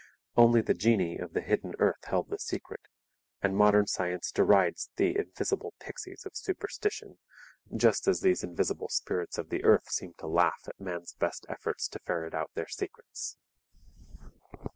Only 0.35 0.61
the 0.61 0.73
genii 0.73 1.19
of 1.19 1.33
the 1.33 1.41
hidden 1.41 1.75
earth 1.77 2.05
held 2.05 2.31
the 2.31 2.39
secret; 2.39 2.79
and 3.39 3.55
modern 3.55 3.85
science 3.85 4.31
derides 4.31 4.89
the 4.95 5.15
invisible 5.15 5.75
pixies 5.79 6.25
of 6.25 6.35
superstition, 6.35 7.19
just 7.75 8.07
as 8.07 8.21
these 8.21 8.43
invisible 8.43 8.89
spirits 8.89 9.37
of 9.37 9.49
the 9.49 9.63
earth 9.63 9.91
seem 9.91 10.13
to 10.17 10.25
laugh 10.25 10.63
at 10.67 10.81
man's 10.81 11.13
best 11.13 11.45
efforts 11.49 11.87
to 11.89 11.99
ferret 11.99 12.33
out 12.33 12.49
their 12.55 12.67
secrets. 12.67 13.37